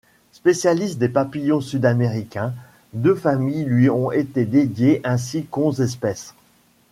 [0.31, 2.55] Spécialiste des papillons sud-américains,
[2.93, 6.33] deux familles lui ont été dédiées ainsi qu'onze espèces.